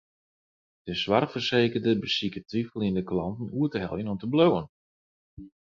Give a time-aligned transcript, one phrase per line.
[0.85, 4.65] De soarchfersekerder besiket twiveljende klanten oer te heljen om te bliuwen.